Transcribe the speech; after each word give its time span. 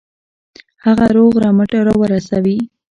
هغه 0.85 1.05
روغ 1.15 1.33
رمټ 1.43 1.71
را 1.87 1.93
ورسوي. 2.01 2.57